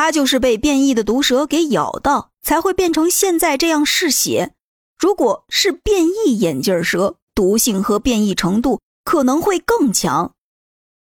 [0.00, 4.54] 他就是被变异的毒蛇给咬到，才会变成现在这样嗜血。
[4.96, 10.32] 如果是变异眼镜蛇，毒性和变异程度可能会更强。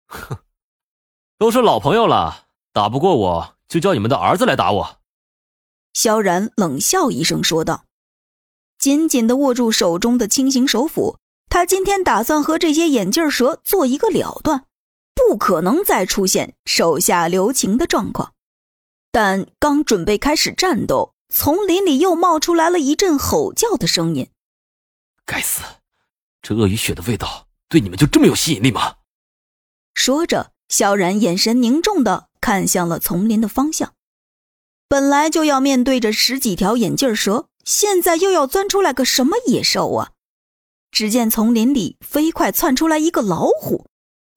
[0.06, 0.38] 哼，
[1.36, 4.96] 都是老朋友了，打不过我就叫你们的儿子来打我。
[5.92, 7.84] 萧然冷笑一声说道，
[8.78, 11.18] 紧紧的握住手中的轻型手斧。
[11.50, 14.64] 他今天打算和这些眼镜蛇做一个了断，
[15.14, 18.32] 不可能再出现手下留情的状况。
[19.10, 24.30] 但刚准备开始战斗，丛林里又冒出来了一阵吼叫的声音。
[25.24, 25.62] 该死，
[26.42, 28.96] 这鳄鱼血的味道对你们就这么有吸引力吗？
[29.94, 33.94] 说着，萧然眼神凝重的看向了丛林的方向。
[34.88, 40.12] 本来就要面对着十几条眼镜蛇，现在又要钻出来个什么野兽啊？
[40.90, 43.86] 只见丛林里飞快窜出来一个老虎，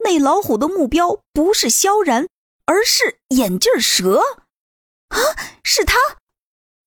[0.03, 2.27] 那老虎的目标不是萧然，
[2.65, 4.21] 而是眼镜蛇。
[5.13, 5.19] 啊，
[5.63, 5.97] 是他！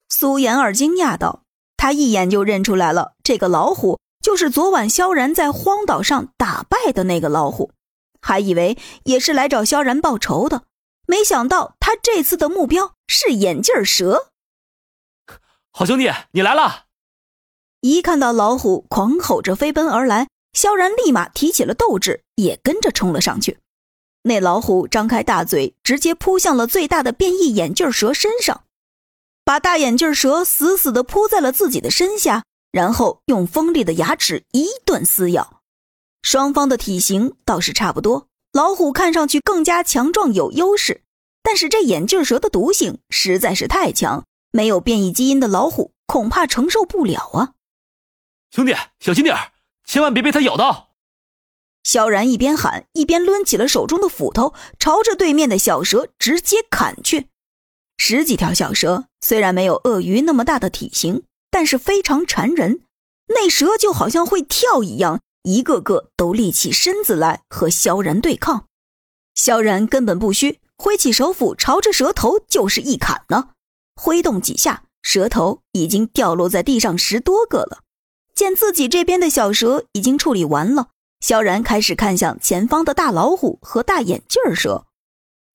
[0.08, 1.42] 苏妍儿惊讶道
[1.76, 7.72] ：“他一眼就认出来了，这个老虎就是昨晚萧然在荒岛上打败的那个老虎，
[8.20, 10.64] 还以为也是来找萧然报仇的，
[11.06, 14.30] 没想到他这次的目标是眼镜蛇。
[15.72, 16.84] ”好兄弟，你来了！
[17.80, 23.58] 一看到老虎狂吼着飞奔而来，萧然立马提起了斗志，也跟着冲了上去。
[24.26, 28.64] 那老虎张开大嘴，直接扑向了最大的变异眼镜蛇身上，
[29.44, 35.62] 把大眼镜蛇死死地扑在了自己的身下，然后用锋利的牙齿一顿撕咬。
[36.22, 41.02] 双方的体型倒是差不多，老虎看上去更加强壮有优势，
[41.44, 47.52] 但是这眼镜蛇的毒性实在是太强，没有变异基因的老虎恐怕承受不了啊！
[48.50, 49.36] 兄弟，小心点
[49.84, 50.95] 千万别被它咬到。
[51.86, 57.28] 萧然一边喊，一边抡起了手中的斧头，朝着对面的小蛇直接砍去。
[57.96, 62.80] 十几条小蛇虽然没有鳄鱼那么大的体型，但是非常缠人。
[63.28, 68.66] 那蛇就好像会跳一样，一个个都立起身子来和萧然对抗。
[69.36, 73.50] 萧然根本不虚，挥起手斧，朝着蛇头就是一砍呢。
[73.94, 77.84] 挥动几下，蛇头已经掉落在地上十多个了。
[78.34, 80.88] 见自己这边的小蛇已经处理完了。
[81.26, 84.86] 萧然开始看向前方的大老虎和大眼镜蛇，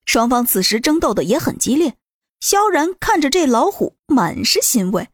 [0.04, 1.96] 双方此时争斗的也很激烈。
[2.42, 5.08] 萧然看着这老虎，满是欣慰。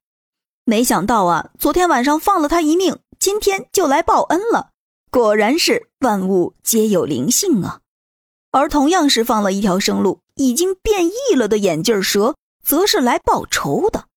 [0.66, 4.72] 没想到啊，昨天晚上放了他一命，今天就来报恩了。
[5.12, 7.81] 果然是万物皆有灵性啊！
[8.50, 12.35] 而同样是放了一条生路，已经变异了的眼镜蛇，
[12.66, 14.07] 则是来报仇的。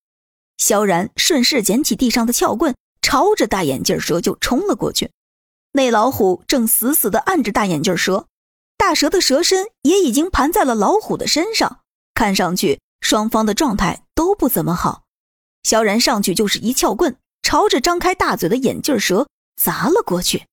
[0.57, 5.11] 萧然顺势捡起地上的撬棍，朝着大眼镜蛇就冲了过去。
[5.73, 8.27] 那老虎正死死地按着大眼镜蛇，
[8.77, 11.81] 大蛇的蛇身也已经盘在了老虎的身上，
[12.13, 15.03] 看上去双方的状态都不怎么好。
[15.63, 20.47] 萧然上去就是一撬棍，朝着张开大嘴的眼镜蛇砸了过去。